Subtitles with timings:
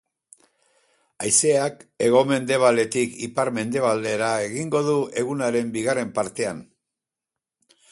[1.25, 6.67] Haizeak hego-mendebaldetik ipar-mendebaldera egingo du egunaren bigarren partean.